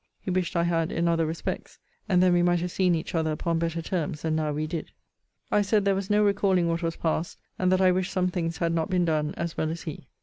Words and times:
He 0.19 0.31
wished 0.31 0.55
I 0.55 0.63
had 0.63 0.91
in 0.91 1.07
other 1.07 1.27
respects; 1.27 1.77
and 2.09 2.23
then 2.23 2.33
we 2.33 2.41
might 2.41 2.59
have 2.61 2.71
seen 2.71 2.95
each 2.95 3.13
other 3.13 3.31
upon 3.31 3.59
better 3.59 3.83
terms 3.83 4.23
than 4.23 4.35
now 4.35 4.51
we 4.51 4.65
did. 4.65 4.89
I 5.51 5.61
said 5.61 5.85
there 5.85 5.93
was 5.93 6.09
no 6.09 6.23
recalling 6.25 6.67
what 6.67 6.81
was 6.81 6.95
passed; 6.95 7.37
and 7.59 7.71
that 7.71 7.81
I 7.81 7.91
wished 7.91 8.11
some 8.11 8.29
things 8.29 8.57
had 8.57 8.73
not 8.73 8.89
been 8.89 9.05
done, 9.05 9.35
as 9.37 9.57
well 9.57 9.69
as 9.69 9.83
he. 9.83 10.07